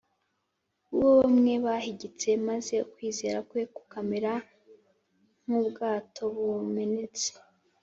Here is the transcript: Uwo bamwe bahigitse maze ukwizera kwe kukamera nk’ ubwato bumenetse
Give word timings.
Uwo 0.95 1.09
bamwe 1.19 1.53
bahigitse 1.65 2.29
maze 2.47 2.75
ukwizera 2.87 3.39
kwe 3.49 3.61
kukamera 3.75 4.31
nk’ 5.45 5.51
ubwato 5.61 6.21
bumenetse 6.35 7.27